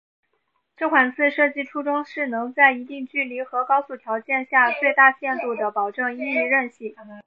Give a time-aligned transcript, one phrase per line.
[0.77, 6.95] 这款字设计初衷是能在一定距离和高速的条件下最大限度地保证易认性。